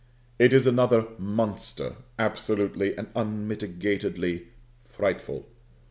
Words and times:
It 0.39 0.51
is 0.51 0.65
another 0.65 1.05
monster, 1.19 1.97
absolutely 2.17 2.97
and 2.97 3.09
unmitigatedly 3.15 4.47
frightful. 4.83 5.47